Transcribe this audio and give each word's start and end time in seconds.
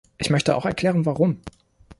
Ich 0.17 0.31
möchte 0.31 0.55
auch 0.57 0.65
erklären, 0.65 1.05
warum. 1.05 1.39